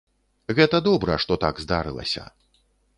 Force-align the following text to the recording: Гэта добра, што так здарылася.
Гэта 0.59 0.79
добра, 0.89 1.19
што 1.27 1.39
так 1.47 1.63
здарылася. 1.67 2.29